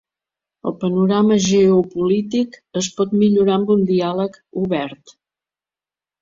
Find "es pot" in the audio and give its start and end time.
2.81-3.13